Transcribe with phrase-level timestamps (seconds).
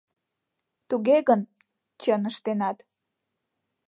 [0.89, 1.41] —Туге гын,
[2.01, 2.77] чын ыштенат.